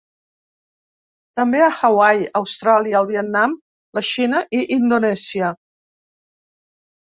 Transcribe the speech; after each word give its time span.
També 1.39 1.59
a 1.65 1.67
Hawaii, 1.87 2.25
Austràlia, 2.39 2.95
el 3.01 3.09
Vietnam, 3.11 3.53
la 3.99 4.03
Xina 4.09 4.41
i 4.61 4.63
Indonèsia. 4.79 5.53